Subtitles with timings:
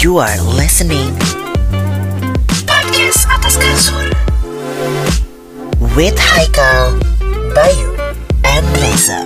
[0.00, 1.12] You are listening
[2.64, 4.08] Podcast Atas Kasur.
[5.92, 6.96] With Haikal,
[7.52, 7.92] Bayu,
[8.40, 9.20] and Reza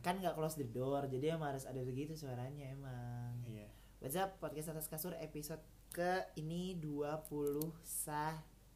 [0.00, 3.36] Kan nggak close the door, jadi emang harus ada begitu suaranya emang.
[3.44, 3.68] Iya.
[4.00, 4.40] What's up?
[4.40, 5.60] Podcast atas kasur episode
[5.92, 7.20] ke ini 21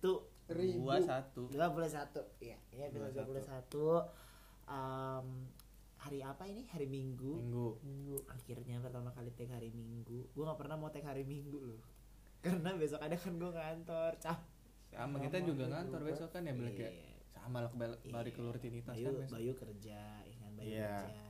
[0.05, 1.49] Dua satu.
[1.49, 5.27] 21 Iya, ini episode 21 Em,
[6.05, 6.69] Hari apa ini?
[6.69, 7.41] Hari Minggu
[7.81, 8.21] Minggu.
[8.29, 11.81] Akhirnya pertama kali tag hari Minggu Gue gak pernah mau tag hari Minggu loh
[12.45, 14.45] Karena besok ada kan gue ngantor Cap
[14.93, 16.93] Sama kita juga ngantor besok kan ya balik ya.
[16.93, 17.17] Iya.
[17.33, 19.37] Sama lah kembali balik ke rutinitas Bayu, kan besok.
[19.41, 20.95] Bayu kerja, ya Bayu Iya.
[21.01, 21.23] kerja.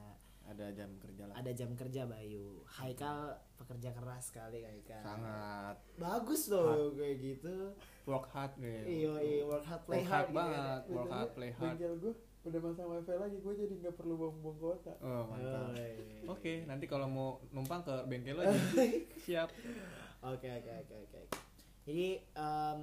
[0.45, 1.35] Ada jam kerja lah.
[1.35, 2.47] Ada jam kerja Bayu.
[2.67, 3.19] Haikal
[3.57, 5.01] pekerja keras sekali Haikal.
[5.01, 7.73] Sangat Bagus loh kayak gitu.
[8.05, 8.85] work hard gitu.
[8.85, 10.93] Iya, iya work hard play Work hard, hard gitu banget, kan.
[10.93, 11.65] work hard play hard.
[11.73, 15.65] bengkel gue udah masang wifi lagi gue jadi nggak perlu buang-buang kuota Oh, mantap.
[15.65, 16.21] Oh, iya.
[16.27, 18.53] Oke, nanti kalau mau numpang ke bengkel aja.
[19.25, 19.49] Siap.
[20.23, 21.21] Oke oke oke oke.
[21.85, 22.81] Jadi em,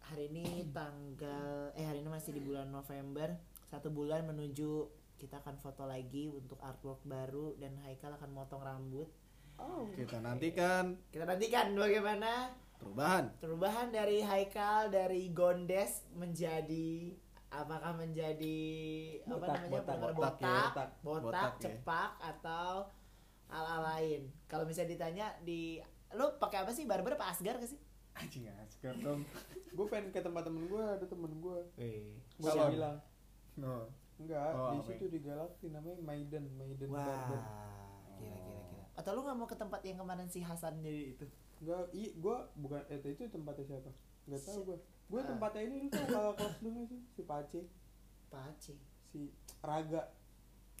[0.00, 3.38] hari ini tanggal eh hari ini masih di bulan November.
[3.64, 9.10] Satu bulan menuju kita akan foto lagi untuk artwork baru dan Haikal akan motong rambut.
[9.58, 13.24] oh Kita nantikan Kita nantikan bagaimana perubahan.
[13.36, 18.60] perubahan dari Haikal dari Gondes menjadi apakah menjadi
[19.24, 21.22] apa Botak, namanya botak, botak botak, ya, botak, botak.
[21.24, 21.62] Botak ya.
[21.64, 22.72] cepak atau
[23.48, 24.20] hal-hal lain.
[24.46, 25.80] Kalau misalnya ditanya di
[26.12, 27.80] lu pakai apa sih barber apa asgar gak sih?
[28.14, 29.26] Anjing asker dong.
[29.68, 31.58] gue pengen ke tempat temen gue ada temen gue
[32.36, 32.70] gue Salon.
[32.70, 32.96] bilang
[33.56, 33.90] No.
[34.18, 37.40] Enggak Oh, di situ di Galaxy namanya Maiden Maiden Wah, Barber
[38.16, 38.84] gila gila gila.
[38.94, 41.26] Atau lu nggak mau ke tempat yang kemarin si Hasan jadi itu?
[41.58, 43.90] enggak i gue bukan eh itu tempatnya siapa
[44.24, 45.26] nggak tahu gue gue Ah.
[45.28, 47.60] tempatnya ini lu tau kakak kelas lu sih si Pace
[48.28, 48.74] Pace.
[49.06, 49.20] si
[49.60, 50.02] Raga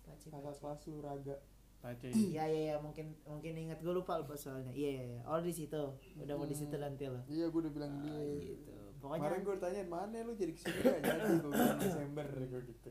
[0.00, 0.26] Pace.
[0.28, 1.36] kakak kelas lu Raga
[1.78, 2.10] Pace.
[2.30, 4.70] Iya iya iya mungkin mungkin ingat gue lupa lupa soalnya.
[4.70, 5.04] Iya iya.
[5.08, 5.20] iya.
[5.24, 5.78] Oh di situ.
[6.16, 7.22] Udah mau di situ nanti lo.
[7.26, 8.70] iya gue udah bilang Ah, dia gitu.
[8.98, 12.60] Pokoknya kemarin gue tanyain mana lu jadi ke sini gak jadi gue bilang Desember gue
[12.68, 12.90] gitu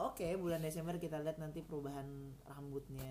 [0.00, 2.06] Oke, bulan Desember kita lihat nanti perubahan
[2.44, 3.10] rambutnya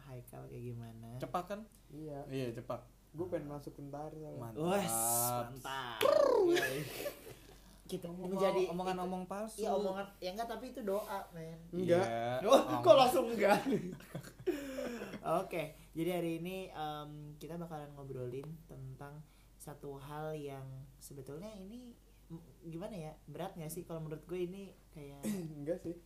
[0.00, 1.08] Haikal kayak gimana.
[1.18, 1.60] Cepak kan?
[1.88, 2.84] iya Iya, cepak.
[3.08, 4.38] gue pengen masuk tentara soalnya.
[4.38, 4.62] Mantap.
[4.70, 4.96] Wes,
[5.34, 5.98] mantap.
[7.84, 9.58] Kita Omong- menjadi omongan omong palsu.
[9.58, 11.56] Iya omongan ya enggak tapi itu doa, men.
[11.72, 12.04] Enggak.
[12.04, 12.38] Iya.
[12.46, 13.58] Oh, Om- kok langsung enggak?
[15.42, 15.62] Oke,
[15.92, 19.24] jadi hari ini em, kita bakalan ngobrolin tentang
[19.58, 20.64] satu hal yang
[20.98, 21.96] sebetulnya ini
[22.62, 25.24] gimana ya berat nggak sih kalau menurut gue ini kayak
[25.58, 25.96] enggak sih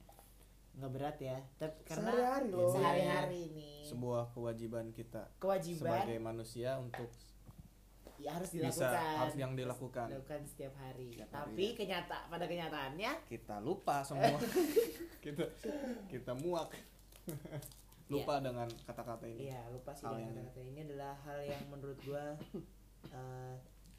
[0.73, 2.73] nggak berat ya tapi karena Sehari-hari loh.
[2.73, 7.09] sehari-hari nih sebuah kewajiban kita kewajiban sebagai manusia untuk
[8.17, 10.07] ya harus bisa dilakukan harus yang dilakukan.
[10.09, 11.75] dilakukan setiap hari Setiap hari, tapi ya.
[11.75, 14.39] kenyata pada kenyataannya Kita lupa semua.
[15.25, 15.45] kita
[16.07, 16.71] kita muak.
[18.09, 19.49] lupa dengan kata-kata ini.
[19.49, 22.37] iya lupa sih Hal dengan yang- kata ini adalah hal yang menurut gua
[23.17, 23.55] eh,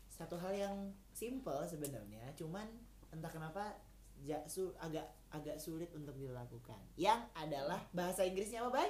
[0.07, 0.75] satu hal yang
[1.11, 2.66] simple sebenarnya cuman
[3.09, 3.73] entah kenapa
[4.19, 8.90] ja- su- agak agak sulit untuk dilakukan yang adalah bahasa Inggrisnya apa bay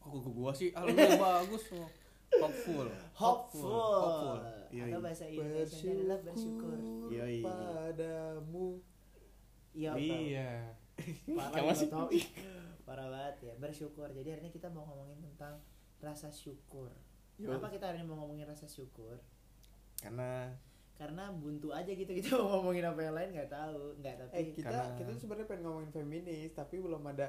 [0.00, 1.72] Oh, gua, gua sih ah, yang bagus.
[1.72, 1.84] oh.
[2.32, 2.86] Hopeful.
[3.12, 4.38] hopeful, Hopeful.
[4.70, 6.76] Iya, atau bahasa Indonesia adalah bersyukur
[7.10, 7.44] Iya, iya.
[7.44, 8.78] padamu
[9.72, 10.50] iya Iya.
[11.36, 11.88] parah Kamu nggak sih?
[11.90, 12.08] tahu.
[12.82, 15.58] Parah banget ya bersyukur jadi hari ini kita mau ngomongin tentang
[15.98, 16.88] rasa syukur
[17.34, 17.50] Yo.
[17.50, 19.18] kenapa kita hari ini mau ngomongin rasa syukur
[19.96, 20.48] Karena
[21.00, 23.96] karena buntu aja gitu kita mau ngomongin apa yang lain nggak tahu.
[23.96, 27.28] Nggak tapi eh kita Karena- kita tuh sebenarnya pengen ngomongin feminis tapi belum ada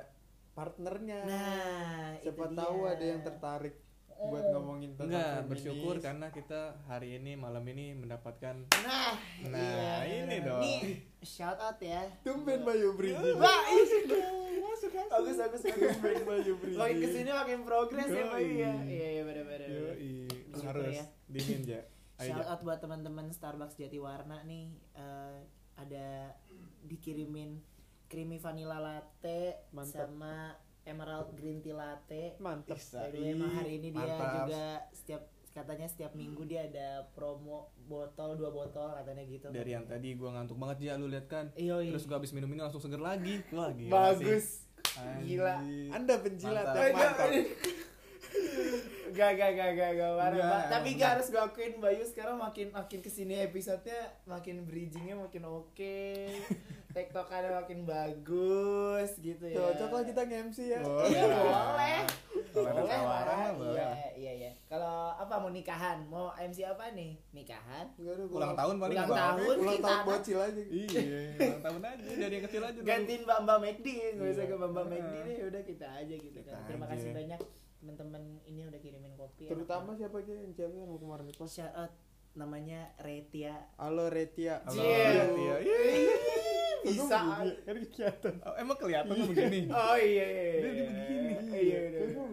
[0.52, 1.20] partnernya.
[1.24, 2.92] Nah siapa itu tahu dia.
[2.92, 3.76] ada yang tertarik
[4.22, 5.50] buat ngomongin tentang enggak feminis.
[5.50, 9.58] bersyukur karena kita hari ini malam ini mendapatkan nah Nah,
[10.06, 10.22] iya.
[10.22, 10.62] ini dong.
[10.62, 10.80] nih
[11.22, 12.06] shout out ya.
[12.22, 14.04] Tumben Bayu Bridging Wah, masuk
[14.62, 18.54] masuk bagus bagus bagus tumben Bayu Bridging makin ke sini makin progres ya pak Yoi.
[18.54, 19.70] iya iya iya benar benar
[20.62, 21.06] harus ya.
[21.26, 21.82] dingin ya
[22.24, 22.50] Shout Ja.
[22.50, 25.40] out buat teman-teman Starbucks Jatiwarna nih eh,
[25.76, 26.36] ada
[26.84, 27.58] dikirimin
[28.06, 30.06] creamy vanilla latte Mantap.
[30.06, 30.54] sama
[30.84, 32.36] emerald green tea latte.
[32.38, 34.34] mantap way, emang hari ini dia Mantap.
[34.42, 35.22] juga setiap
[35.52, 39.48] katanya setiap minggu dia ada promo botol dua botol katanya gitu.
[39.50, 41.92] dari yang tadi gua ngantuk banget ya lu lihat kan Iya, iya.
[41.92, 44.64] terus gua habis minum ini langsung seger lagi wah gila bagus.
[44.64, 44.70] sih.
[45.26, 45.56] Gila.
[45.90, 46.94] Anda penjilat Mantap.
[46.94, 47.30] mantap
[49.12, 50.64] Gak, gak, gak, gak, gak, parah, Pak.
[50.72, 52.00] Tapi gak harus gue akuin Bayu.
[52.02, 56.00] Sekarang makin makin ke sini episodenya makin bridgingnya makin oke.
[56.92, 59.56] Tektokannya makin bagus gitu ya.
[59.58, 60.80] Cocok lah kita nge-MC ya.
[60.82, 61.28] Oh, Iya iya.
[61.28, 62.00] boleh.
[62.52, 63.84] Kalau Boleh tawaran lah, mah boleh.
[64.14, 64.52] iya.
[64.70, 65.12] lah.
[65.18, 66.04] apa mau nikahan?
[66.06, 67.16] Mau MC apa nih?
[67.32, 67.88] Nikahan?
[67.90, 69.56] Ada gua- ulang tahun paling Ulang tahun.
[69.58, 70.62] ulang tahun bocil aja.
[70.62, 71.00] Iya
[71.38, 72.04] ulang tahun aja.
[72.18, 75.00] Dari yang kecil aja gantiin mbak mbak McD nggak usah ke mbak mbak Iya.
[75.02, 75.38] McD deh.
[75.46, 76.92] Udah kita aja gitu Kita kan terima aja.
[76.94, 77.40] kasih banyak
[77.82, 81.26] teman-teman ini udah kirimin kopi terutama siapa aja yang cewek yang kemarin?
[81.26, 81.90] Di pos shout out
[82.32, 83.58] namanya Retia.
[83.76, 84.64] Halo Retia.
[84.64, 84.96] Halo, Cie.
[85.36, 85.56] Iya,
[86.86, 87.18] bisa.
[87.66, 88.34] kan kelihatan.
[88.42, 89.60] Oh, emang kelihatan nggak begini?
[89.70, 91.32] oh iya iya iya Dia- begini.
[91.52, 92.30] iya iya belum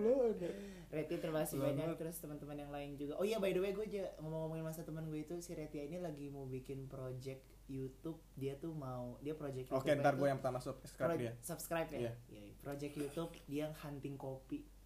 [0.88, 1.84] Reti terima kasih banyak.
[2.00, 3.20] Terus teman-teman yang lain juga.
[3.20, 6.00] Oh iya by the way gue aja ngomong-ngomongin masa teman gue itu si Retia ini
[6.00, 8.16] lagi mau bikin project YouTube.
[8.40, 11.32] Dia tuh mau dia project Oke, YouTube ntar gue yang pertama subscribe dia.
[11.44, 11.98] subscribe ya?
[12.08, 12.12] Iya.
[12.32, 14.77] Iya, project YouTube dia hunting kopi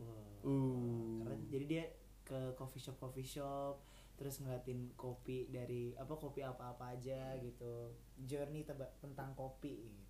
[0.00, 1.20] wow Uh.
[1.20, 1.84] keren jadi dia
[2.22, 3.76] ke coffee shop coffee shop
[4.14, 10.00] terus ngeliatin kopi dari apa kopi apa apa aja gitu journey teba- tentang kopi gitu.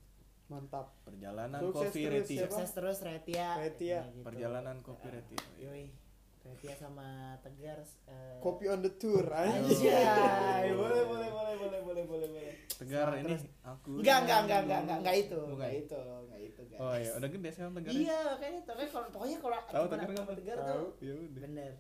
[0.47, 2.35] mantap Perjalanan Sukses kopi terus, Reti.
[2.37, 2.47] siapa?
[2.49, 4.01] sukses terus Retia Retia.
[4.05, 4.23] Gitu.
[4.23, 5.39] Perjalanan kopi Ah, Reti.
[5.57, 5.87] yoi
[6.41, 7.07] Retia sama
[7.39, 12.00] Tegar eh, kopi on the tour boleh boleh boleh boleh boleh boleh.
[12.91, 13.91] Tegar ini aku.
[14.03, 16.81] Enggak enggak enggak enggak enggak enggak itu, enggak itu, enggak itu guys.
[16.83, 17.91] Oh iya, udah gede sekarang Tegar.
[17.95, 20.39] Iya, kayaknya tapi kalau pokoknya kalau Tahu Tegar sama nggak?
[20.43, 20.67] Tegar Tahu.
[20.67, 21.41] tuh Ya udah.
[21.47, 21.73] bener.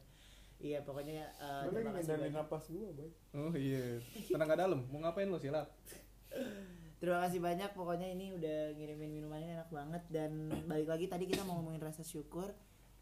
[0.60, 2.36] Iya, pokoknya eh, lagi terima kasih banyak.
[2.36, 3.84] napas gua boy Oh iya.
[4.28, 4.80] Tenang dalam.
[4.92, 5.66] Mau ngapain lu silat?
[7.00, 11.42] Terima kasih banyak pokoknya ini udah ngirimin minumannya enak banget dan balik lagi tadi kita
[11.48, 12.52] mau ngomongin rasa syukur.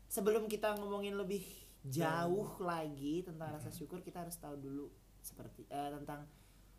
[0.08, 1.42] Sebelum kita ngomongin lebih
[1.84, 4.86] jauh lagi tentang rasa syukur, kita harus tahu dulu
[5.18, 6.30] seperti eh, tentang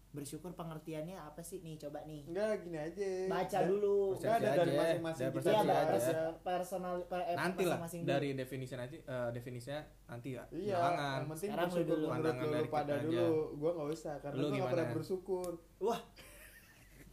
[0.10, 2.26] bersyukur pengertiannya apa sih nih coba nih.
[2.26, 4.18] enggak gini aja Baca dulu.
[4.18, 5.86] Enggak ada dari masing-masing Iya, aja.
[5.86, 10.44] pers- personal per- eh, Nanti lah dari definisi nanti eh, definisinya nanti ya.
[10.50, 12.06] Iya, yang penting Sekarang lu bersyukur dulu.
[12.08, 13.28] menurut Pandangan lu, dari pada dulu.
[13.56, 15.52] Gua nggak usah karena Lu gua pernah bersyukur.
[15.80, 16.02] Wah,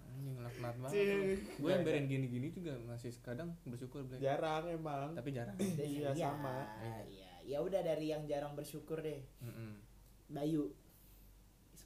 [0.09, 0.97] Anjing laknat banget.
[1.61, 4.17] Gue yang berin gini-gini juga masih kadang bersyukur Bre.
[4.17, 5.13] Jarang emang.
[5.13, 5.53] Tapi jarang.
[5.61, 6.65] Iya, sama.
[7.05, 9.21] Iya, ya udah dari yang jarang bersyukur deh.
[9.45, 9.77] Mm-mm.
[10.27, 10.73] Bayu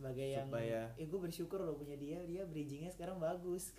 [0.00, 3.76] sebagai yang Supaya- eh gue bersyukur loh punya dia dia bridgingnya sekarang bagus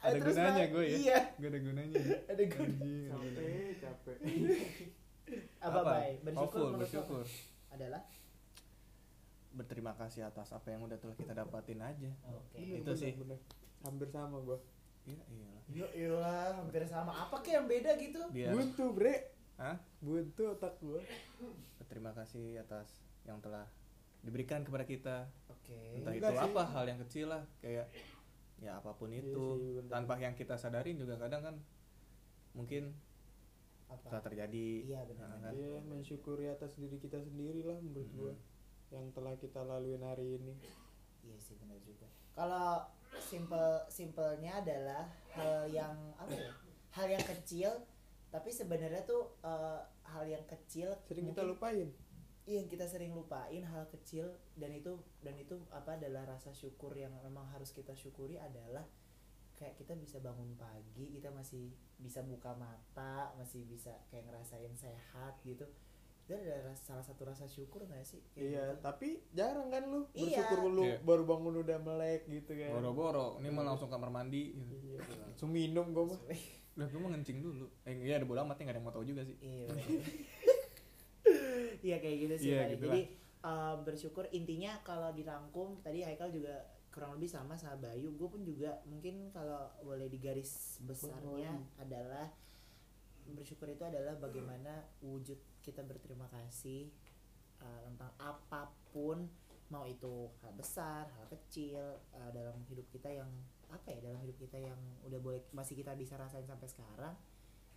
[0.00, 0.96] Ada Terus, gunanya gue ya.
[0.96, 1.92] iya Gak ada gunanya.
[2.32, 3.04] ada gunanya.
[3.12, 4.18] Capek, capek.
[5.60, 5.80] apa,
[6.18, 7.24] bersyukur Hopeful, menurut lo bersyukur.
[7.70, 8.02] adalah
[9.52, 12.10] Berterima kasih atas apa yang udah telah kita dapatin aja.
[12.24, 13.12] oke Bener, Itu bener, sih.
[13.14, 13.38] bener.
[13.80, 14.58] Hampir sama gua.
[15.02, 15.62] Iya, iyalah.
[15.68, 19.14] Yo iyalah hampir sama apa kayak yang beda gitu Biar Buntu, Bre.
[19.56, 19.76] Hah?
[19.98, 21.00] Buntu otak gua.
[21.76, 22.88] berterima kasih atas
[23.22, 23.68] yang telah
[24.20, 25.16] diberikan kepada kita.
[25.46, 26.48] oke Entah itu Enggak sih.
[26.50, 27.86] apa hal yang kecil lah, kayak
[28.60, 29.88] ya apa pun Iya itu sih, bener.
[29.88, 31.56] tanpa yang kita sadarin juga kadang kan
[32.52, 32.92] mungkin
[33.88, 35.26] apa telah terjadi Iya, benar.
[35.28, 35.52] Nah, kan?
[35.52, 38.18] Iya, mensyukuri atas diri kita sendiri lah menurut Mm-mm.
[38.20, 38.34] gua.
[38.90, 40.54] Yang telah kita laluin hari ini.
[41.20, 42.06] Iya sih benar juga.
[42.32, 42.86] Kalau
[43.18, 46.52] simple simpelnya adalah hal yang apa ya?
[46.90, 47.70] Hal yang kecil
[48.30, 51.90] tapi sebenarnya tuh eh, hal yang kecil Sering kita lupain.
[52.50, 54.26] Iya, yang kita sering lupain hal kecil
[54.58, 58.82] dan itu dan itu apa adalah rasa syukur yang memang harus kita syukuri adalah
[59.54, 65.38] kayak kita bisa bangun pagi, kita masih bisa buka mata, masih bisa kayak ngerasain sehat
[65.46, 65.62] gitu.
[66.26, 68.18] Itu adalah salah satu rasa syukur gak sih?
[68.34, 68.82] Kayak Iya, gitu.
[68.82, 70.42] tapi jarang kan lu Iya.
[70.42, 70.96] bersyukur lu Iya.
[71.06, 72.74] baru bangun udah melek gitu kan.
[72.74, 74.74] boro-boro ini mah langsung kamar mandi gitu.
[74.90, 76.20] Iya, langsung minum gua mah.
[76.78, 77.66] Lah gue mau ngencing dulu.
[77.84, 79.38] Eh iya ada bola amat ya, nggak ada yang mau tahu juga sih.
[79.38, 79.70] Iya.
[81.80, 82.50] Iya kayak gitu sih.
[82.54, 82.66] Pak.
[82.76, 83.00] gitu Jadi
[83.44, 88.12] uh, bersyukur intinya kalau dirangkum tadi Haikal juga kurang lebih sama sama Bayu.
[88.18, 92.28] Gue pun juga mungkin kalau boleh digaris besarnya adalah
[93.30, 96.90] bersyukur itu adalah bagaimana wujud kita berterima kasih
[97.62, 99.28] uh, tentang apa pun
[99.70, 101.78] mau itu hal besar, hal kecil
[102.10, 103.30] uh, dalam hidup kita yang
[103.70, 107.14] apa ya dalam hidup kita yang udah boleh masih kita bisa rasain sampai sekarang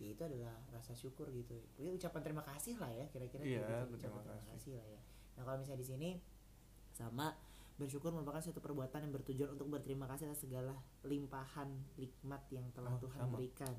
[0.04, 3.80] ya itu adalah rasa syukur gitu ya ucapan terima kasih lah ya kira-kira Iya, kayak
[3.88, 4.50] gitu, ucapan terima kasih.
[4.52, 5.02] kasih lah ya
[5.34, 6.10] nah kalau misalnya di sini
[6.90, 7.28] sama
[7.74, 12.92] bersyukur merupakan suatu perbuatan yang bertujuan untuk berterima kasih atas segala limpahan nikmat yang telah
[12.92, 13.34] Oh, Tuhan sama.
[13.34, 13.74] berikan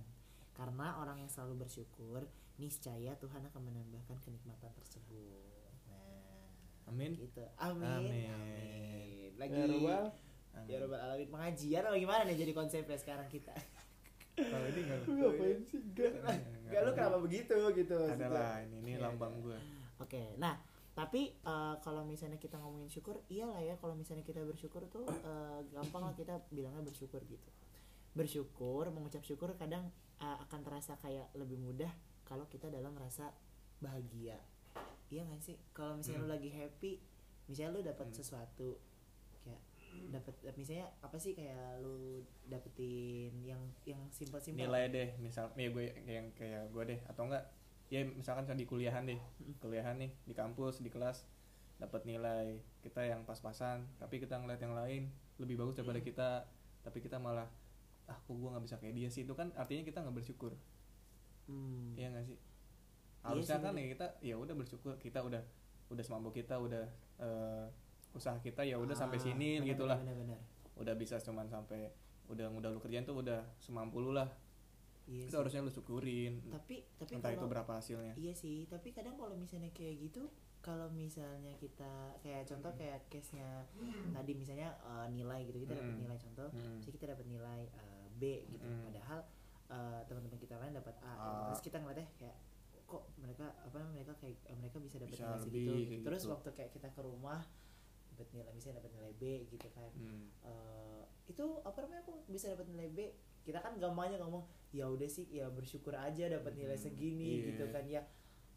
[0.50, 5.38] karena orang yang selalu bersyukur niscaya Tuhan akan menambahkan kenikmatan tersebut
[5.84, 7.14] nah Amin.
[7.14, 8.28] gitu amin Amin.
[8.30, 9.66] amin lagi Ya.
[10.54, 10.70] Amin.
[10.70, 13.50] ya alamin pengajian atau gimana nih jadi konsepnya sekarang kita
[14.34, 14.98] Kalau ini enggak.
[15.06, 15.78] Lu ngapain sih?
[15.80, 16.12] Enggak.
[16.66, 17.98] Gak lu kenapa begitu gitu.
[18.04, 19.58] Adalah ini ini lambang gue.
[19.98, 20.58] Oke, nah
[20.92, 25.60] tapi eh, kalau misalnya kita ngomongin syukur, iyalah ya kalau misalnya kita bersyukur tuh eh,
[25.70, 27.50] gampang lah kita bilangnya bersyukur gitu.
[28.14, 31.90] Bersyukur, mengucap syukur kadang eh, akan terasa kayak lebih mudah
[32.22, 33.30] kalau kita dalam rasa
[33.78, 34.38] bahagia.
[35.10, 35.58] Iya gak sih?
[35.70, 36.34] Kalau misalnya lu Hmm.
[36.38, 36.92] lagi happy,
[37.46, 38.16] misalnya lu dapat Hmm.
[38.16, 38.78] sesuatu
[40.12, 44.66] dapat misalnya apa sih kayak lu dapetin yang yang simpel-simpel?
[44.66, 47.44] Nilai deh, misal nih gue yang kayak gue deh atau enggak
[47.92, 49.20] ya misalkan di kuliahan deh.
[49.58, 51.26] Kuliahan nih di kampus di kelas
[51.78, 55.10] dapat nilai kita yang pas-pasan tapi kita ngeliat yang lain
[55.42, 56.30] lebih bagus daripada kita
[56.86, 57.50] tapi kita malah
[58.06, 59.24] ah kok gue nggak bisa kayak dia sih?
[59.24, 60.52] Itu kan artinya kita nggak bersyukur.
[61.48, 61.96] Hmm.
[61.96, 62.38] Iya nggak sih?
[62.38, 65.40] Iya harusnya sih, kan ya kita ya udah bersyukur kita udah
[65.88, 66.84] udah semampu kita udah
[67.20, 67.66] eh,
[68.14, 70.38] usaha kita ya udah sampai Ah, sini benar, gitulah benar, benar.
[70.76, 71.90] udah bisa cuman sampai
[72.26, 74.30] udah udah lu kerjain tuh udah semampu lu lah
[75.04, 75.36] Iya itu sih.
[75.36, 79.34] harusnya lu syukurin tapi tapi entah itu kalau- berapa hasilnya Iya sih, tapi kadang kalau
[79.34, 83.68] misalnya kayak gitu, kalau misalnya kita kayak contoh kayak case-nya
[84.10, 86.00] tadi misalnya eh, nilai gitu, kita dapat Hmm.
[86.00, 86.80] nilai contoh, Hmm.
[86.80, 88.80] kita dapat nilai eh, B gitu, Hmm.
[88.82, 89.20] padahal
[89.66, 91.28] eh, teman-teman kita lain dapat A, A.
[91.48, 92.36] terus kita ngeliatnya kayak
[92.84, 96.32] kok mereka apa namanya, mereka kayak mereka bisa dapat nilai segitu, kayak terus gitu.
[96.32, 97.40] waktu kayak kita ke rumah
[98.14, 100.30] dapat nilai misalnya dapat nilai B gitu kan, Hmm.
[100.40, 102.98] Eh, itu apa namanya aku bisa dapat nilai B?
[103.42, 107.46] Kita kan gampangnya ngomong ya udah sih ya bersyukur aja dapat nilai Hmm, segini iya.
[107.50, 107.84] gitu kan.
[107.84, 108.02] Ya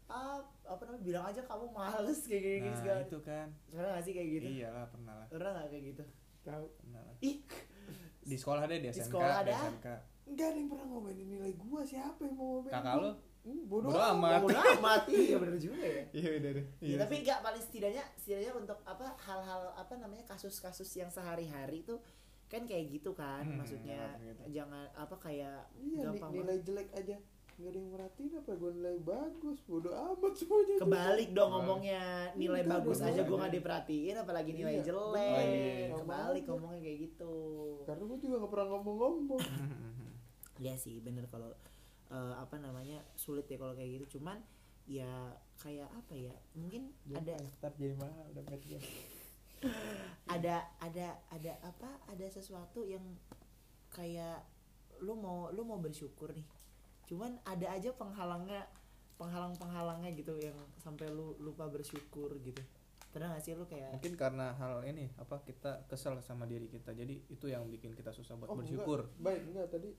[0.08, 3.00] ah apa namanya bilang aja kamu males kayak gini gini nah segala.
[3.02, 3.46] itu kan.
[3.68, 4.46] Pernah gak sih kayak gitu?
[4.48, 5.26] Iyalah pernah lah.
[5.28, 6.04] Pernah gak kayak gitu?
[6.40, 6.64] Tahu.
[6.80, 7.14] Pernah lah.
[7.20, 7.36] Ih.
[8.22, 9.56] Di sekolah deh di Di SMK sekolah di ada.
[9.66, 9.88] SMK
[10.28, 13.12] nggak ada yang pernah ngomelin nilai gua siapa yang mau ngomelin kakak gua?
[13.48, 14.30] Lu Hmm, bodoh bodo amat.
[14.30, 18.04] amat bodo amat iya bener juga ya iya udah deh Ya, tapi nggak paling setidaknya
[18.14, 21.98] setidaknya untuk apa hal-hal apa namanya kasus-kasus yang sehari-hari tuh
[22.46, 24.42] kan kayak gitu kan Hmm, maksudnya gitu.
[24.54, 27.16] jangan apa kayak iya gampang nilai jelek aja
[27.54, 31.52] nggak ada yang merhatiin apa gua nilai bagus bodoh amat semuanya kebalik dong Kebalik.
[31.58, 32.02] ngomongnya
[32.32, 33.38] nilai Enggak bagus aja gue enggak.
[33.40, 35.48] nggak diperhatiin apalagi nilai Iya, jelek bener.
[35.50, 35.86] Iya.
[35.92, 36.06] kebalik
[36.38, 36.50] Sama aja.
[36.54, 37.34] ngomongnya kayak gitu
[37.82, 39.40] karena gua juga nggak pernah ngomong-ngomong
[40.58, 41.50] ya sih bener kalau
[42.10, 44.18] eh, apa namanya sulit ya kalau kayak gitu.
[44.18, 44.40] Cuman
[44.88, 48.80] ya kayak apa ya mungkin ada start jadi mahal udah ya.
[50.34, 53.02] ada ada ada apa ada sesuatu yang
[53.92, 54.40] kayak
[55.04, 56.46] lu mau lu mau bersyukur nih.
[57.08, 58.64] Cuman ada aja penghalangnya
[59.18, 62.62] penghalang penghalangnya gitu yang sampai lu lupa bersyukur gitu.
[63.08, 66.94] Pernah gak sih lu kayak mungkin karena hal ini apa kita kesel sama diri kita.
[66.94, 69.10] Jadi itu yang bikin kita susah buat Oh, bersyukur.
[69.10, 69.24] Enggak.
[69.26, 69.90] baik enggak tadi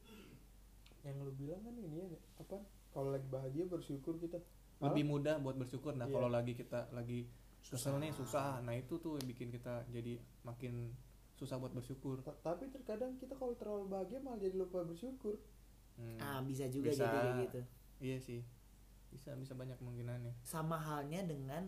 [1.04, 4.40] yang lu bilang kan ini ya apa kalau lagi bahagia bersyukur kita.
[4.80, 5.92] Lebih mudah buat bersyukur.
[5.94, 6.16] Nah Iya.
[6.16, 7.28] kalau lagi kita lagi
[7.62, 8.64] kesel nih susah.
[8.64, 10.96] Nah itu tuh yang bikin kita jadi makin
[11.36, 12.24] susah buat bersyukur.
[12.24, 15.36] Ta- tapi terkadang kita kalau terlalu bahagia malah jadi lupa bersyukur.
[16.00, 17.04] Hmm, ah bisa juga Bisa.
[17.04, 17.60] jadi kayak gitu.
[18.00, 18.42] Iya sih.
[19.12, 20.34] Bisa bisa banyak kemungkinannya.
[20.44, 21.68] Sama halnya dengan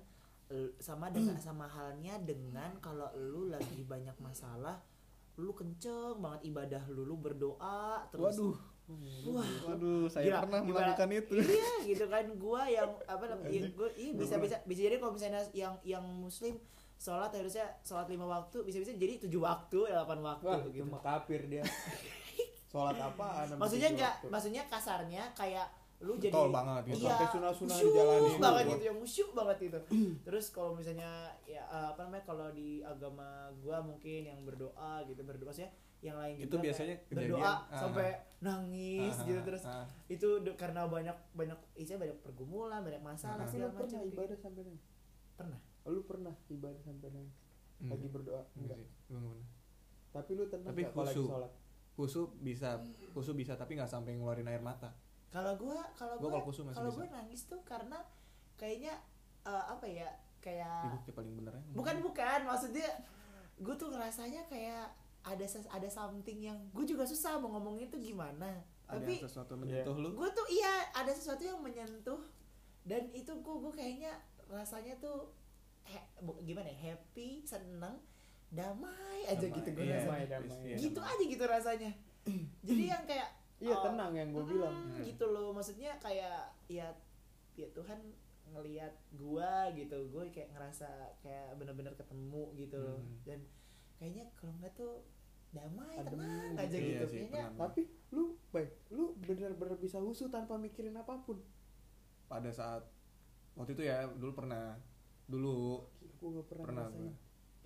[0.79, 4.83] sama dengan sama halnya dengan kalau lu lagi banyak masalah
[5.39, 8.59] lu kenceng banget ibadah lu lu berdoa terus waduh
[9.31, 11.35] wah waduh saya Gila, pernah melakukan itu.
[11.39, 12.25] Iya gitu kan.
[12.37, 16.03] Gua yang apa namanya ya, gua iya bisa bisa bisa jadi kalau misalnya yang yang
[16.03, 16.57] muslim
[17.01, 20.85] sholat harusnya sholat lima waktu bisa bisa jadi tujuh waktu ya delapan waktu wah gitu.
[20.85, 21.63] itu kafir dia.
[22.71, 24.27] Sholat apaan sama maksudnya enggak waktu?
[24.31, 25.67] maksudnya kasarnya kayak
[26.01, 27.05] lu jadi Betul banget gitu.
[27.05, 28.39] iya sunah-sunah khusyuk dijalanin.
[28.39, 29.79] banget gitu yang musyuk banget itu
[30.21, 31.09] terus kalau misalnya
[31.43, 35.69] ya eh, apa namanya kalau di agama gua mungkin yang berdoa gitu berdoa sih
[36.01, 37.77] yang lain Itu juga biasanya kayak berdoa kejadian, ah.
[37.77, 38.07] sampai
[38.41, 39.85] nangis Ah, gitu ah, terus ah.
[40.07, 44.09] itu de- karena banyak banyak isinya banyak pergumulan banyak masalah tapi segala lu pernah macam
[44.09, 44.85] ibadah sampai nangis
[45.31, 47.35] pernah lu pernah ibadah sampai nangis
[47.77, 47.93] Enggak.
[47.93, 49.45] lagi berdoa Enggak enggak sih, nggak pernah.
[50.11, 50.81] tapi lu tenang Tapi
[51.13, 51.51] sholat
[51.91, 52.69] Khusyuk bisa,
[53.11, 54.89] khusyuk bisa tapi nggak sampai ngeluarin air mata.
[55.31, 57.97] Kalau gua kalau Gua gua kalau gua nangis tuh karena
[58.55, 58.93] kayaknya
[59.41, 61.61] eh, apa ya kayak Ibu paling bener ya.
[61.71, 62.89] bukan bukan maksudnya
[63.55, 64.89] gue tuh ngerasanya kayak
[65.21, 69.23] ada ses- ada something yang gue juga susah mau ngomongin itu gimana Ada tapi yang
[69.23, 70.09] sesuatu menyentuh lu.
[70.11, 72.17] gue tuh iya ada sesuatu yang menyentuh
[72.81, 75.29] dan itu gue gue kayaknya rasanya tuh
[75.83, 76.09] he-
[76.41, 78.01] gimana ya happy seneng
[78.49, 79.95] damai aja Damai, gitu gue iya.
[79.95, 80.77] rasanya damai damai Iya.
[80.81, 81.91] gitu aja gitu rasanya
[82.61, 83.29] jadi yang kayak
[83.61, 84.73] iya oh, tenang yang gue bilang.
[84.73, 86.89] Hmm, gitu loh maksudnya kayak ya
[87.53, 88.01] ya Tuhan
[88.51, 90.09] ngelihat gua gitu.
[90.09, 90.89] Gue kayak ngerasa
[91.21, 92.97] kayak bener-bener ketemu gitu loh.
[92.99, 93.21] Hmm.
[93.23, 93.39] dan
[94.01, 95.05] kayaknya kalau enggak tuh
[95.51, 96.63] damai Adem tenang gitu.
[96.63, 97.59] aja Iya gitu sih, kayaknya tenang.
[97.59, 97.81] tapi
[98.15, 101.37] lu baik lu benar-benar bisa husu tanpa mikirin apa pun.
[102.25, 102.81] Pada saat
[103.53, 104.79] waktu itu ya dulu pernah
[105.27, 107.11] dulu Gila, gue gak pernah, pernah gua.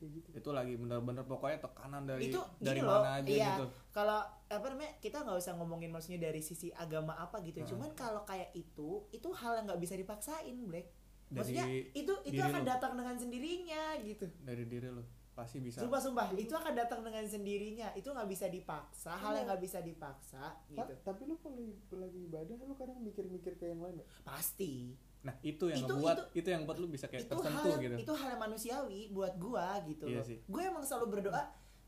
[0.06, 3.58] Kayak gitu itu lagi bener-bener pokoknya tekanan dari Itu dari loh, mana aja iya.
[3.58, 3.66] gitu.
[3.90, 7.66] kalau apa namanya kita nggak usah ngomongin maksudnya dari sisi agama apa gitu.
[7.66, 7.68] Nah.
[7.74, 10.94] cuman kalau kayak itu itu hal yang nggak bisa dipaksain Black
[11.34, 12.70] maksudnya Dari itu itu akan lu.
[12.70, 15.02] datang dengan sendirinya gitu dari diri lu
[15.36, 15.84] pasti bisa.
[15.84, 19.84] Sumpah sumpah itu akan datang dengan sendirinya itu nggak bisa dipaksa hal yang nggak bisa
[19.84, 24.00] dipaksa Ta- gitu tapi lu kalau lagi, lagi ibadah lu kadang mikir-mikir ke yang lain
[24.00, 24.08] gak?
[24.24, 24.96] pasti
[25.26, 27.82] Nah, itu yang Itu- ngebuat itu, yang buat lu bisa kayak itu hal tersentuh yang,
[27.82, 27.96] gitu.
[28.00, 30.24] itu hal yang manusiawi buat gua gitu Iya loh.
[30.24, 30.38] sih.
[30.40, 31.44] gue emang selalu berdoa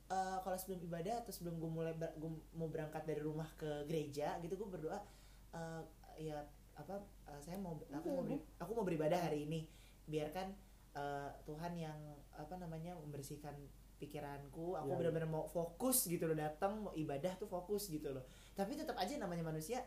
[0.07, 3.85] eh, kalau sebelum ibadah atau sebelum gue mulai ber- gua mau berangkat dari rumah ke
[3.85, 4.97] gereja gitu gue berdoa
[5.51, 5.81] eh,
[6.19, 6.41] ya
[6.73, 9.69] apa eh, saya mau aku Udah, mau beri- aku mau beribadah hari ini.
[10.03, 10.47] Biarkan
[10.93, 11.99] eh, Tuhan yang
[12.33, 13.53] apa namanya membersihkan
[13.97, 14.73] pikiranku.
[14.75, 18.25] Aku Iya, benar-benar mau fokus gitu loh datang mau ibadah tuh fokus gitu loh.
[18.53, 19.81] Tapi tetap aja namanya manusia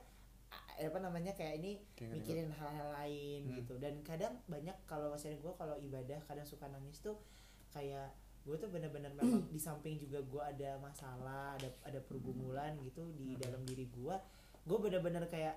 [0.83, 3.57] apa namanya kayak ini mikirin hal-hal lain Hmm.
[3.59, 3.75] gitu.
[3.77, 7.21] Dan kadang banyak kalau sering gue kalau ibadah kadang suka nangis tuh
[7.69, 8.09] kayak
[8.41, 13.35] gue tuh bener-bener memang di samping juga gue ada masalah ada ada pergumulan gitu di
[13.35, 13.41] Hmm.
[13.41, 14.17] dalam diri gue
[14.63, 15.57] gue bener-bener kayak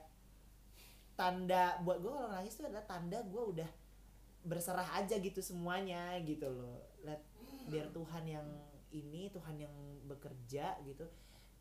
[1.14, 3.70] tanda buat gue kalau nangis tuh adalah tanda gue udah
[4.44, 6.84] berserah aja gitu semuanya gitu loh.
[7.02, 7.22] Let,
[7.70, 8.48] biar Tuhan yang
[8.92, 9.72] ini Tuhan yang
[10.06, 11.06] bekerja gitu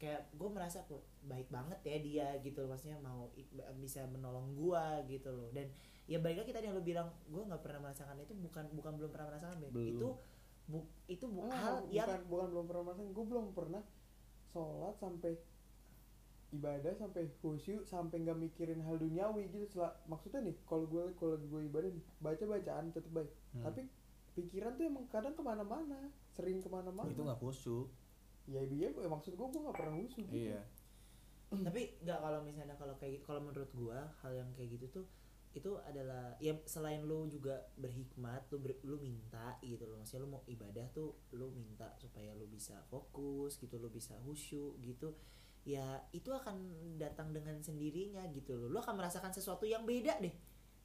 [0.02, 3.30] kayak gue merasa kok baik banget ya dia gitu loh maksudnya mau
[3.78, 5.70] bisa menolong gue gitu loh dan
[6.04, 9.10] ya balik lagi tadi yang lu bilang gue nggak pernah merasakan itu bukan bukan belum
[9.14, 9.62] pernah merasakan.
[9.70, 9.86] Belum.
[9.86, 10.08] itu
[10.66, 13.82] bu, itu bu, Ah, hal bukan, yang bukan belum pernah makan gue belum pernah
[14.50, 15.32] sholat sampai
[16.52, 21.38] ibadah sampai khusyuk sampai nggak mikirin hal duniawi gitu Setelah, maksudnya nih kalau gue kalau
[21.38, 23.62] lagi gue ibadah nih baca bacaan tetap baik Hmm.
[23.62, 23.80] tapi
[24.32, 27.88] pikiran tuh emang kadang ke mana-mana sering ke mana-mana itu nggak khusyuk
[28.50, 30.50] ya iya ya, maksud gue gue nggak pernah khusyuk gitu.
[30.50, 30.62] iya.
[31.68, 35.06] Tapi nggak kalau misalnya kalau kayak gitu kalau menurut gua hal yang kayak gitu tuh
[35.52, 40.00] itu adalah ya selain lu juga berhikmat lu ber- lu minta gitu loh.
[40.00, 44.80] Maksudnya lu mau ibadah tuh lu minta supaya lu bisa fokus gitu lu bisa khusyuk
[44.80, 45.12] gitu.
[45.68, 46.56] Ya itu akan
[46.96, 48.72] datang dengan sendirinya gitu loh.
[48.72, 50.32] Lu akan merasakan sesuatu yang beda deh.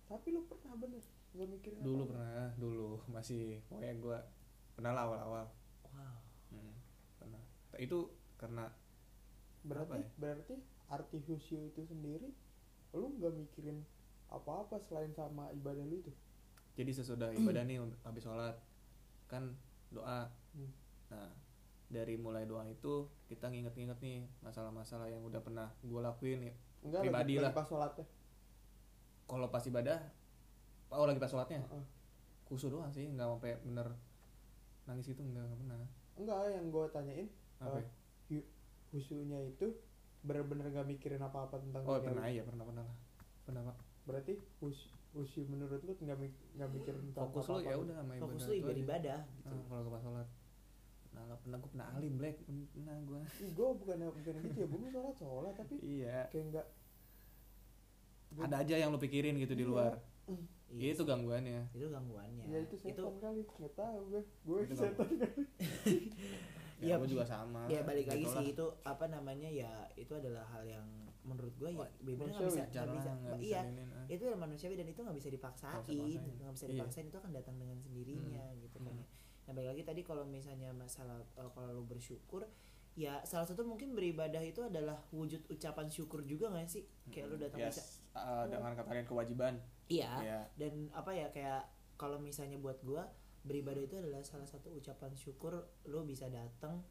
[0.04, 1.04] Tapi lu pernah bener?
[1.32, 2.90] Nggak mikirin dulu pernah dulu.
[3.16, 4.18] Masih pokoknya gue
[4.76, 5.46] pernah lah awal-awal
[7.78, 8.70] itu karena
[9.64, 10.08] berarti ya?
[10.18, 10.56] berarti
[10.88, 12.30] arti khusyuk itu sendiri
[12.96, 13.84] lu nggak mikirin
[14.28, 16.12] apa-apa selain sama ibadah lu itu
[16.78, 18.56] jadi sesudah ibadah nih habis sholat
[19.28, 19.54] kan
[19.92, 20.74] doa Hmm.
[21.14, 21.30] nah
[21.88, 27.02] dari mulai doa itu kita nginget-nginget nih masalah-masalah yang udah pernah gue lakuin ya enggak
[27.06, 27.54] Pribadi lagi, lah.
[27.54, 28.06] pas sholatnya
[29.30, 30.00] kalau pas ibadah
[30.90, 31.86] oh lagi pas sholatnya Heeh.
[32.50, 33.88] khusus doang sih nggak sampai bener
[34.90, 35.78] nangis itu nggak pernah
[36.18, 37.28] enggak yang gue tanyain
[37.60, 37.78] Oh.
[37.78, 38.42] ya?
[38.88, 39.68] khusyuknya itu
[40.24, 42.98] bener-bener gak mikirin apa-apa tentang oh pernah iya pernah pernah lah.
[43.44, 47.68] Pernah pak berarti khus- khusyuk menurut lu nggak mik nggak mikirin tentang fokus lo apa-apa
[47.68, 49.48] ya udah sama ibadah fokus lu itu ibadah ibadah gitu.
[49.48, 50.28] Ah, kalau ke pas sholat.
[51.08, 54.68] Pernah lah pernah gue pernah alim black pernah gue Ih, gue bukan bukan gitu ya
[54.68, 56.18] gue sholat sholat tapi iya.
[56.30, 56.68] kayak nggak
[58.38, 59.72] ada aja yang lo pikirin gitu di Iya.
[59.72, 59.94] luar.
[60.68, 61.72] Iya itu gangguannya.
[61.72, 62.44] Itu gangguannya.
[62.44, 63.40] Ya itu setan kali.
[63.40, 65.44] Nggak tahu gue gue Itu setan kali
[66.78, 66.96] ya, Iya.
[66.98, 70.64] gue juga sama ya balik lagi Gitu sih itu apa namanya ya itu adalah hal
[70.64, 70.86] yang
[71.22, 74.06] menurut gue ya bener nggak bisa nggak bisa bisa iya iniin, ah.
[74.08, 77.04] itu adalah manusiawi dan itu nggak bisa dipaksain Nggak bisa dipaksain.
[77.04, 77.10] Iya.
[77.10, 79.02] itu akan datang dengan sendirinya gitu kan Hmm.
[79.02, 79.08] ya.
[79.44, 82.48] nah balik lagi tadi kalau misalnya masalah eh, kalau lu bersyukur
[82.94, 87.38] ya salah satu mungkin beribadah itu adalah wujud ucapan syukur juga nggak sih kayak lu
[87.38, 89.54] datang Yes, bisa ah, dengan kata lain kewajiban
[89.86, 91.62] iya ya dan apa ya kayak
[91.94, 93.06] kalau misalnya buat gua
[93.48, 95.56] beribadah itu adalah salah satu ucapan syukur
[95.88, 96.84] lu bisa datang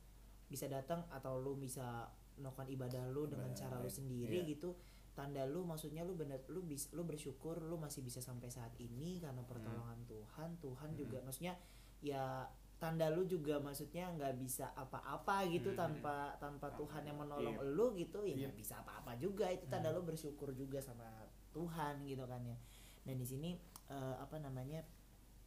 [0.46, 3.94] bisa datang atau lu bisa melakukan ibadah lu dengan Ibadah, cara lu iya.
[3.94, 4.50] sendiri Iya.
[4.52, 4.70] gitu
[5.12, 9.16] tanda lu maksudnya lu bener lu bis lu bersyukur lu masih bisa sampai saat ini
[9.18, 10.98] karena pertolongan Tuhan Tuhan Hmm.
[10.98, 11.56] juga maksudnya
[12.00, 12.44] ya
[12.76, 15.80] tanda lu juga maksudnya nggak bisa apa-apa gitu Hmm.
[15.80, 17.72] tanpa tanpa Tuhan yang menolong Iya.
[17.72, 18.36] lu gitu ya Iya.
[18.44, 19.96] nggak bisa apa-apa juga itu tanda Hmm.
[19.96, 21.08] lu bersyukur juga sama
[21.50, 22.56] Tuhan gitu kan ya
[23.02, 23.50] dan di sini
[23.86, 24.82] eh, apa namanya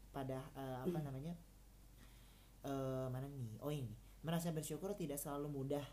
[0.09, 1.33] pada eh, apa namanya
[2.65, 3.59] eh mana nih?
[3.63, 3.95] Oh ini.
[4.19, 5.85] Merasa bersyukur tidak selalu mudah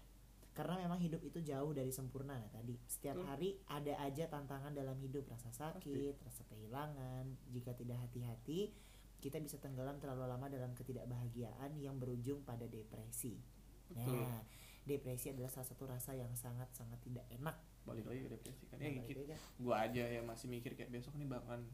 [0.56, 2.34] karena memang hidup itu jauh dari sempurna.
[2.40, 3.28] Nah tadi setiap Betul.
[3.28, 5.28] hari ada aja tantangan dalam hidup.
[5.30, 8.72] Rasa sakit rasa kehilangan jika tidak hati-hati
[9.20, 13.38] kita bisa tenggelam terlalu lama dalam ketidakbahagiaan yang berujung pada depresi.
[13.86, 14.18] Betul.
[14.18, 14.42] nah
[14.86, 17.58] depresi adalah salah satu rasa yang sangat sangat tidak enak.
[17.86, 18.78] Balik lagi ke depresi kan.
[18.78, 21.66] Nah, ya balik gitu gue aja yang masih mikir kayak besok nih bakalan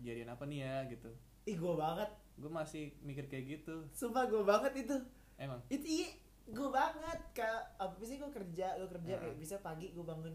[0.00, 0.74] kejadian apa nih ya?
[0.88, 1.12] Gitu
[1.44, 2.10] ih gue banget.
[2.34, 3.86] Gue masih mikir kayak gitu.
[3.90, 4.96] Sumpah gue banget itu.
[5.36, 5.60] Emang?
[5.68, 6.08] Itu iya
[6.44, 9.20] gue banget kayak apa sih gue kerja gue kerja Nah.
[9.22, 10.34] kayak bisa pagi gue bangun.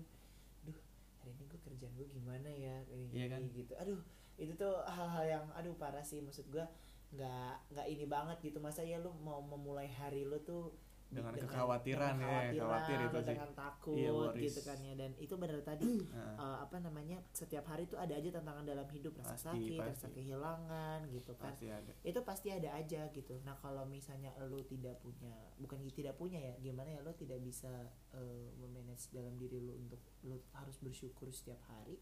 [0.63, 0.77] Duh
[1.17, 2.75] hari ini gue kerjaan gue gimana ya?
[2.83, 3.41] Kayak Iya kan?
[3.49, 3.73] gitu.
[3.75, 3.99] Aduh
[4.35, 6.19] itu tuh hal-hal yang aduh parah sih.
[6.19, 6.65] Maksud gue
[7.11, 8.57] nggak nggak ini banget gitu.
[8.57, 10.73] Masa ya lu mau memulai hari lu tuh
[11.09, 13.27] Dengan kekhawatiran ya, kekhawatiran, khawatir itu sih.
[13.33, 14.43] dengan takut Iya, worries.
[14.45, 14.93] gitu kan ya.
[14.93, 19.17] Dan itu benar tadi eh, apa namanya setiap hari tuh ada aja tantangan dalam hidup.
[19.17, 19.89] Rasa Pasti, sakit pasti.
[19.89, 21.49] rasa kehilangan gitu kan.
[21.49, 21.91] Pasti ada.
[22.05, 23.33] Itu pasti ada aja gitu.
[23.41, 27.73] Nah kalau misalnya lo tidak punya bukan tidak punya ya gimana ya lo tidak bisa
[28.13, 31.97] eh, memanage dalam diri lo untuk lo harus bersyukur setiap hari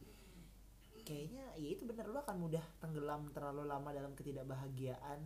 [1.07, 2.11] kayaknya ya itu benar.
[2.11, 5.23] Lo akan mudah tenggelam terlalu lama dalam ketidakbahagiaan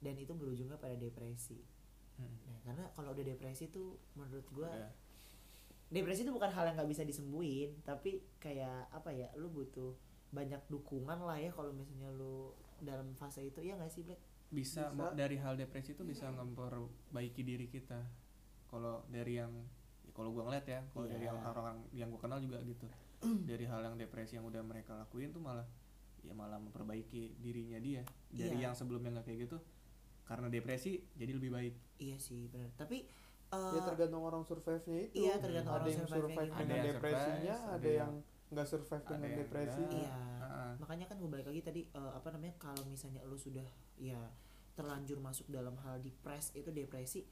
[0.00, 1.60] dan itu berujungnya pada depresi
[2.14, 2.30] Hmm.
[2.46, 4.92] nah karena kalau udah depresi tuh menurut gua Udah.
[5.90, 9.94] depresi itu bukan hal yang nggak bisa disembuhin tapi kayak apa ya lu butuh
[10.30, 14.18] banyak dukungan lah ya kalau misalnya lu dalam fase itu ya nggak sih Black
[14.50, 15.10] bisa, Bisa.
[15.12, 17.98] dari hal depresi itu bisa memperbaiki diri kita
[18.66, 19.50] kalau dari yang
[20.02, 21.34] ya kalau gua ngeliat ya kalau dari Iya.
[21.34, 22.86] yang orang yang gua kenal juga gitu
[23.50, 25.66] dari hal yang depresi yang udah mereka lakuin tuh malah
[26.22, 28.70] ya malah memperbaiki dirinya dia dari Iya.
[28.70, 29.58] yang sebelumnya nggak kayak gitu
[30.24, 31.74] karena depresi jadi lebih baik.
[32.00, 33.06] Iya sih benar tapi
[33.54, 35.14] ya eh, tergantung orang survive-nya itu.
[35.26, 36.50] Iya, tergantung ada orang yang survive.
[36.50, 38.12] Ada dengan yang depresinya survive, ada ada yang
[38.54, 39.82] nggak survive ada dengan yang depresi.
[39.90, 40.12] Iya.
[40.44, 43.66] Ah, makanya kan gue balik lagi tadi eh, apa namanya kalau misalnya lu sudah
[43.98, 44.20] ya
[44.74, 47.22] terlanjur masuk dalam hal depres itu depresi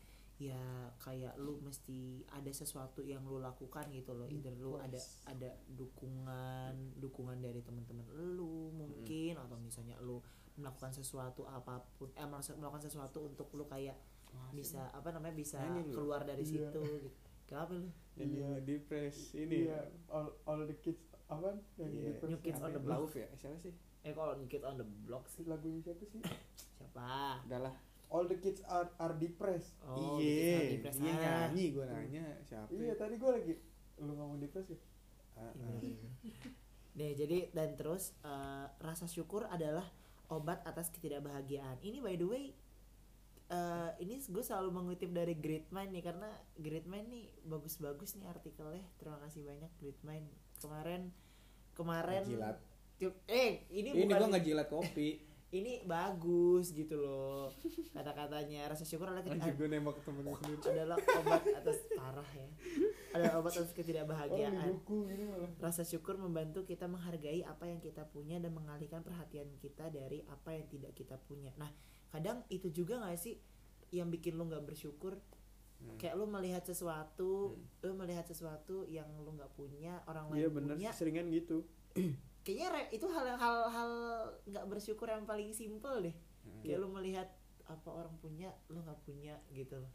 [0.42, 4.26] ya kayak lu mesti ada sesuatu yang lu lakukan gitu loh.
[4.26, 10.18] Either lu ada ada dukungan dukungan dari teman-teman lu mungkin atau misalnya lu
[10.54, 13.96] melakukan sesuatu apa pun eh melakukan melakukan sesuatu untuk lu kayak
[14.50, 15.92] bisa apa namanya bisa lu.
[15.92, 16.68] keluar dari Iya.
[16.68, 17.08] situ gitu.
[17.44, 17.88] Kenapa lu?
[18.12, 18.50] jadi Iya.
[18.62, 22.12] depres ini iya all, all the kids apa yang Iya.
[22.12, 22.28] depresi?
[22.28, 22.82] New Kids on the ya?
[22.82, 22.98] Block.
[22.98, 26.20] Lauf ya siapa sih Eh kalau New Kid on the Block sih lagunya siapa sih
[26.74, 27.38] siapa?
[27.44, 27.72] udahlah
[28.08, 31.48] all the kids are are depressed Oh, Kids iya Ah.
[31.48, 32.94] nyanyi gua nanya siapa iya ya?
[32.94, 33.54] tadi gue lagi
[33.98, 34.76] lu ngomong depresi
[35.32, 35.72] Ah, Iya, ah.
[35.72, 36.12] bener, bener.
[36.92, 39.88] Nih, jadi dan terus eh, rasa syukur adalah
[40.32, 41.76] obat atas ketidakbahagiaan.
[41.84, 42.44] Ini by the way
[43.52, 48.28] eh, ini gue selalu mengutip dari Great Mind nih karena Great Mind nih bagus-bagus nih
[48.32, 48.84] artikelnya.
[48.96, 50.28] Terima kasih banyak Great Mind.
[50.58, 51.12] Kemarin
[51.76, 52.58] kemarin Ngejilat.
[53.26, 57.52] Eh ini, ini bukan gua ngejilat kopi ini bagus gitu loh.
[57.92, 62.48] Kata-katanya rasa syukur adalah ketidakbahagiaan gua nembak temen sendiri adalah obat atas parah ya.
[63.12, 64.52] Adalah obat atas oh ketidakbahagiaan.
[64.56, 70.24] malah Rasa syukur membantu kita menghargai apa yang kita punya dan mengalihkan perhatian kita dari
[70.24, 71.52] apa yang tidak kita punya.
[71.60, 71.68] Nah,
[72.08, 73.36] kadang itu juga gak sih
[73.92, 75.20] yang bikin lu nggak bersyukur?
[75.84, 76.00] Hmm.
[76.00, 80.76] Kayak lu melihat sesuatu, lu melihat sesuatu yang lu nggak punya, orang lain iya bener
[80.80, 80.90] punya.
[80.96, 81.66] seringan gitu
[82.42, 83.90] Kayaknya re- itu hal hal hal
[84.44, 86.14] nggak bersyukur yang paling simpel deh.
[86.42, 86.60] Hmm.
[86.60, 87.28] Kayak lu melihat
[87.64, 89.92] apa orang punya, lu nggak punya gitu loh.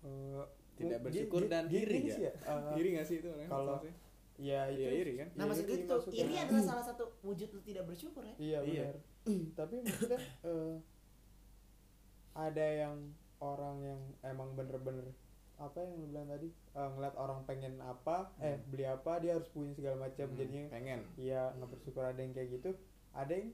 [0.00, 0.44] Eh,
[0.76, 2.14] Tidak bersyukur dan iri ya?
[2.14, 2.34] sih eh,
[2.78, 3.96] iri gak sih itu orangnya kalau- maksudnya?
[4.40, 6.20] ya itu Iya, iri kan Nah, maksud gue iri itu maksudnya.
[6.24, 8.32] iri adalah salah satu wujud lu tidak bersyukur ya.
[8.40, 8.84] iya Iya.
[8.88, 8.96] benar
[9.52, 10.74] tapi maksudnya eh,
[12.32, 12.96] ada yang
[13.38, 15.12] orang yang emang bener-bener
[15.60, 16.48] apa yang lu bilang tadi?
[16.48, 20.64] Eh, ngeliat orang pengen apa eh beli apa dia harus punya segala macam Hmm, jadinya
[20.68, 21.00] pengen.
[21.14, 22.70] iya nggak bersyukur ada yang kayak gitu.
[23.12, 23.48] Ada yang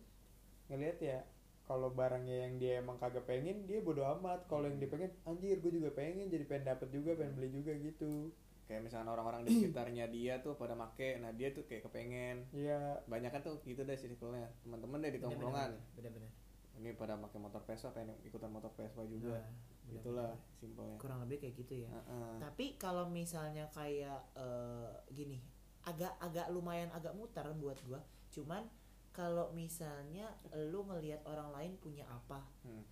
[0.66, 1.18] ngeliat ya
[1.62, 4.46] kalau barangnya yang dia emang kagak pengen dia bodo amat.
[4.46, 7.74] Kalau yang dia pengen anjir gue juga pengen jadi pengen dapet juga pengen beli juga
[7.74, 8.30] gitu.
[8.66, 12.46] Kayak misalnya orang-orang di sekitarnya dia tuh pada make nah dia tuh kayak kepengen.
[12.54, 13.02] Iya.
[13.04, 14.46] Banyak kan tuh gitu deh circle-nya.
[14.62, 15.74] Teman-teman deh di tongkrongan.
[15.94, 16.30] Bener-bener.
[16.76, 19.40] ini pada pakai motor Vespa pengen ikutan motor Vespa juga.
[19.40, 19.48] Nah,
[19.92, 21.90] itulah simpelnya kurang lebih kayak gitu ya.
[21.90, 22.42] Heeh.
[22.42, 25.38] Tapi kalau misalnya kayak eh, gini,
[25.86, 28.02] agak agak lumayan agak mutar buat gua.
[28.34, 28.66] Cuman
[29.14, 30.28] kalau misalnya
[30.68, 32.84] lu ngelihat orang lain punya apa, Hmm.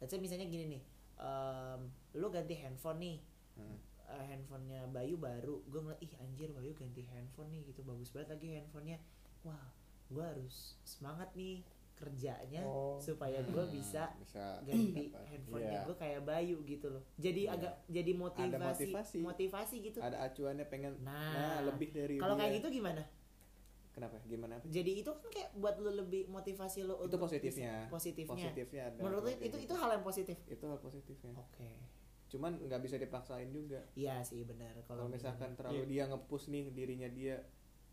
[0.00, 0.82] let's say misalnya gini nih,
[1.20, 1.80] em,
[2.18, 3.18] lu ganti handphone nih,
[3.54, 3.78] Hmm.
[4.08, 8.34] eh, handphonenya Bayu baru, gue ngeliat ih anjir Bayu ganti handphone nih gitu bagus banget
[8.34, 8.98] lagi handphonenya,
[9.46, 9.70] wah
[10.10, 11.62] gua harus semangat nih
[11.98, 12.94] kerjanya Oh.
[12.96, 15.82] supaya gue Hmm, bisa bisa ganti handphonenya iya.
[15.82, 17.02] gue kayak Bayu gitu loh.
[17.18, 17.54] Jadi Iya.
[17.54, 18.58] agak jadi motivasi
[18.88, 19.18] motivasi.
[19.20, 19.98] motivasi, gitu.
[19.98, 23.02] Ada acuannya pengen Nah, nah, lebih dari kalau kayak gitu gimana?
[23.90, 24.14] Kenapa?
[24.24, 24.64] Gimana apa?
[24.64, 27.90] Jadi itu kan kayak buat lu lebih motivasi lo itu untuk positifnya.
[27.90, 28.30] positifnya.
[28.30, 29.74] Positifnya ada menurut kalau itu kayak itu gitu.
[29.74, 30.36] hal yang positif?
[30.46, 31.34] Itu hal positifnya.
[31.34, 31.70] Oke.
[32.28, 33.82] Cuman nggak bisa dipaksain juga.
[33.92, 34.78] Iya sih benar.
[34.86, 37.42] Kalau misalkan terlalu dia ngepush nih dirinya dia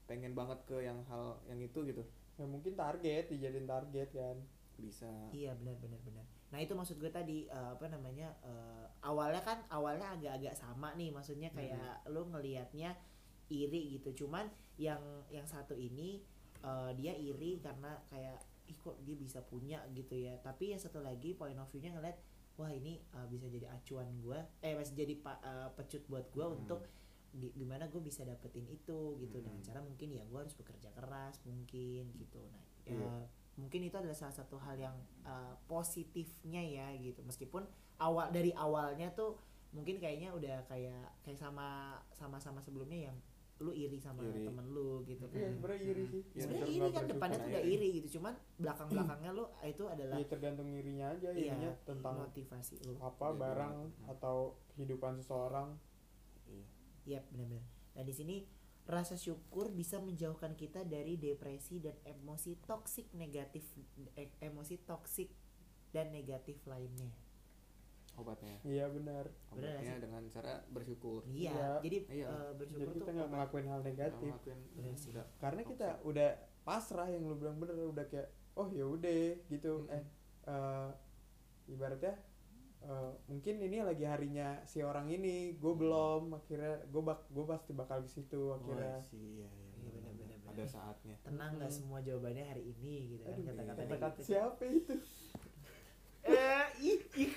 [0.05, 4.37] pengen banget ke yang hal yang itu gitu ya mungkin target dijadiin target kan.
[4.75, 5.07] Bisa.
[5.31, 6.25] Iya benar benar benar.
[6.51, 11.09] Nah itu maksud gue tadi eh, apa namanya eh, awalnya kan awalnya agak-agak sama nih.
[11.09, 12.91] Maksudnya kayak lu ngelihatnya
[13.47, 14.25] iri gitu.
[14.25, 16.19] Cuman yang yang satu ini
[16.59, 19.79] eh, dia iri karena kayak ih kok dia bisa punya?
[19.91, 20.35] gitu ya.
[20.39, 22.19] Tapi yang satu lagi point of view-nya ngeliat
[22.55, 26.43] wah ini eh, bisa jadi acuan gue eh masih jadi pa- eh, pecut buat gue
[26.43, 26.57] Hmm.
[26.57, 26.83] untuk
[27.35, 29.65] gimana gue bisa dapetin itu gitu dengan Hmm.
[29.65, 33.15] cara mungkin ya gue harus bekerja keras mungkin gitu nah ya, Iya.
[33.55, 37.67] mungkin itu adalah salah satu hal yang uh, positifnya ya gitu meskipun
[37.97, 39.35] awal dari awalnya tuh
[39.69, 41.67] mungkin kayaknya udah kayak kayak sama
[42.09, 43.17] sama sama sebelumnya yang
[43.57, 44.43] lu iri sama Iri.
[44.43, 47.63] temen lu gitu kan iya sebenarnya iri sih Iya, sebenarnya iri kan depannya tuh udah
[47.63, 47.73] iri.
[47.73, 52.15] iri gitu cuman belakang belakangnya lu itu adalah Iya tergantung irinya aja iya irinya tentang
[52.21, 54.07] motivasi lu apa Iya, barang benar.
[54.11, 54.37] atau
[54.69, 55.69] kehidupan seseorang
[57.05, 57.65] iya Iya benar-benar.
[57.93, 58.35] Nah di sini
[58.85, 63.65] rasa syukur bisa menjauhkan kita dari depresi dan emosi toksik negatif,
[64.13, 65.29] eh, emosi toksik
[65.89, 67.09] dan negatif lainnya.
[68.15, 69.99] obatnya iya benar obatnya sih?
[69.99, 71.69] dengan cara bersyukur iya Iya.
[71.83, 72.27] jadi Iya.
[72.31, 75.11] jadi bersyukur kita tuh nggak ngelakuin hal negatif ngelakuin Bener sih.
[75.11, 76.07] udah karena kita toxic.
[76.07, 76.29] udah
[76.63, 79.91] pasrah yang lu bilang bener udah kayak oh ya udah gitu Mm-mm.
[79.91, 80.03] eh
[80.47, 80.89] eh,
[81.67, 82.15] ibaratnya
[82.85, 87.71] eh, mungkin ini lagi harinya si orang ini gue belum akhirnya gue bak gue pasti
[87.71, 90.37] bakal ke situ akhirnya Oh, sih, iya, iya, Iya, bener, bener, bener.
[90.39, 90.53] bener.
[90.53, 91.81] ada saatnya tenang nggak Mm-mm.
[91.81, 94.27] semua jawabannya hari ini gitu kan kata-kata kata-kata gitu.
[94.27, 94.93] siapa itu
[96.25, 97.31] eh ih, ih.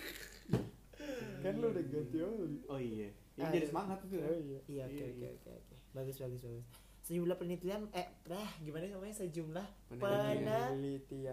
[1.39, 3.55] kan lu udah ganti oli oh iya ini Aduh.
[3.55, 5.31] jadi semangat tuh oh iya iya oke Iya, iya.
[5.35, 6.67] oke oke bagus bagus bagus
[7.09, 9.65] sejumlah penelitian eh ah gimana namanya sejumlah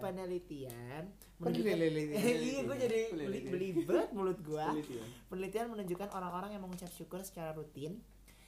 [0.00, 1.04] Penelitian
[2.48, 5.06] iya gue jadi beli belibet mulut gua Penelitian.
[5.28, 8.00] penelitian menunjukkan orang-orang yang mengucap syukur secara rutin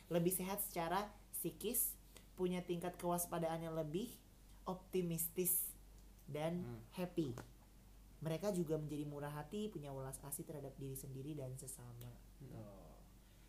[0.08, 1.92] lebih sehat secara psikis
[2.32, 4.08] punya tingkat kewaspadaan yang lebih
[4.64, 5.68] optimistis
[6.24, 6.80] dan Hmm.
[6.94, 7.36] happy
[8.18, 12.56] mereka juga menjadi murah hati punya welas asih terhadap diri sendiri dan sesama Hmm.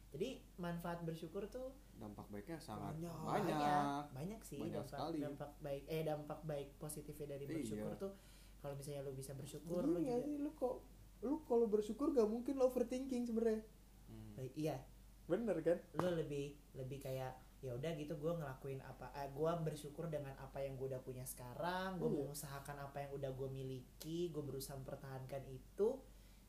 [0.09, 3.13] Jadi manfaat bersyukur tuh dampak baiknya sangat Banyak.
[3.13, 5.17] banyak, banyak banyak sih Banyak dampak sekali.
[5.19, 7.53] dampak baik eh dampak baik positifnya dari Iya.
[7.55, 8.11] bersyukur tuh
[8.57, 10.75] kalau misalnya lu bisa bersyukur lu Gini juga sih lu kok
[11.19, 13.61] lu kalau bersyukur gak mungkin lo overthinking sebenarnya
[14.05, 14.33] Hmm.
[14.33, 14.79] baik iya
[15.25, 20.07] bener kan lu lebih lebih kayak ya udah gitu gue ngelakuin apa eh, gue bersyukur
[20.07, 22.17] dengan apa yang gue udah punya sekarang gue Iya.
[22.17, 25.99] mengusahakan apa yang udah gue miliki gue berusaha mempertahankan itu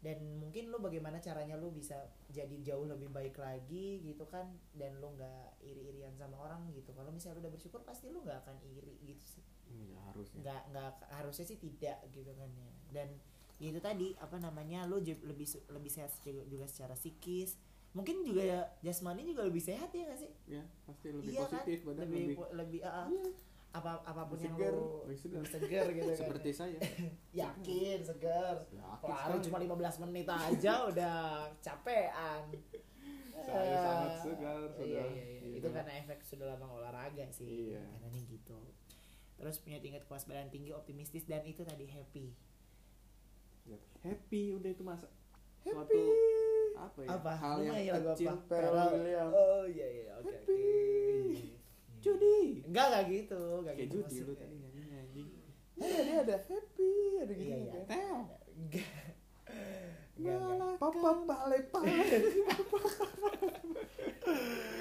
[0.01, 4.49] dan mungkin lu bagaimana caranya lu bisa jadi jauh lebih baik lagi gitu kan?
[4.73, 6.97] Dan lu nggak iri-irian sama orang gitu.
[6.97, 9.45] Kalau misalnya lu udah bersyukur pasti lu nggak akan iri gitu sih.
[9.69, 10.41] Iya, harusnya.
[10.41, 12.71] Nggak nggak harusnya sih tidak gitu kan ya.
[12.89, 13.09] Dan
[13.61, 17.61] ya itu tadi apa namanya lu lebih lebih sehat juga, secara psikis.
[17.93, 20.33] Mungkin juga ya jasmani juga lebih sehat ya nggak sih?
[20.49, 23.09] Ya pasti lebih iya positif kan badan lebih lebih, lebih ah, ah.
[23.71, 25.15] Apa apa pun yang segar, lu
[25.47, 26.19] segar gitu kan.
[26.19, 26.79] Seperti saya.
[27.41, 28.07] Yakin lu
[29.39, 29.47] sekali.
[29.47, 31.19] cuma 15 menit aja udah
[31.59, 32.51] capean.
[33.41, 34.85] Saya Eh, sangat segar, iya, sudah.
[34.85, 35.25] iya, iya.
[35.41, 35.57] Iya.
[35.57, 37.73] itu karena efek sudah lama olahraga sih.
[37.73, 37.81] Iya.
[37.81, 38.59] karena nih gitu.
[39.35, 42.35] Terus punya tingkat kewaspadaan tinggi optimistis dan itu tadi happy.
[44.01, 45.07] Happy udah itu masa
[45.63, 45.71] happy.
[45.71, 46.03] suatu
[46.75, 47.09] apa ya?
[47.13, 47.33] Apa?
[47.35, 48.57] Hal yang lagu kecil apa?
[49.31, 50.13] Oh iya iya.
[50.17, 51.60] Oke oke
[52.01, 52.65] judi.
[52.67, 55.29] Enggak enggak gitu enggak kayak gitu judi lu tadi nyanyinya anjing.
[55.81, 57.81] Ada dia ada happy ada gitu iya iya.
[57.87, 58.27] enggak.
[60.19, 60.75] Enggak enggak.
[60.81, 61.93] Papa pale pale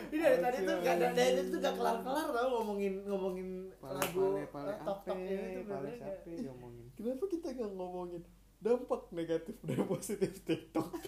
[0.09, 4.41] Ini dari tadi tuh gak ada dari tadi tuh gak kelar-kelar tau ngomongin ngomongin lagu
[4.49, 5.89] pale, pale, eh, tok tok ape, ini tuh pale,
[6.25, 6.85] diomongin.
[6.97, 8.21] kenapa kita gak ngomongin?
[8.59, 10.91] Dampak negatif dan positif TikTok.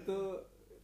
[0.00, 0.18] Itu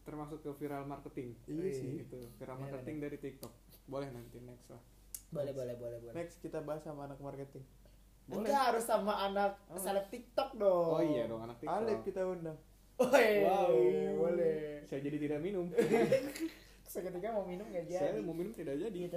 [0.02, 1.34] termasuk ke viral marketing.
[1.46, 2.02] Iya sih.
[2.02, 3.52] itu viral Bener, marketing dari TikTok.
[3.84, 4.82] Boleh nanti next lah.
[5.30, 6.14] Boleh boleh boleh boleh.
[6.14, 7.64] next kita bahas sama anak marketing.
[8.22, 8.46] Boleh.
[8.46, 9.78] Enggak harus sama anak Oh.
[9.78, 10.90] seleb TikTok dong.
[10.92, 11.78] oh iya dong anak TikTok.
[11.78, 12.58] Alif kita undang.
[12.92, 13.72] Woi, wow
[14.20, 14.84] boleh.
[14.84, 15.66] saya jadi tidak minum.
[16.92, 18.12] Seketika mau minum gak jadi.
[18.12, 19.08] saya mau minum tidak jadi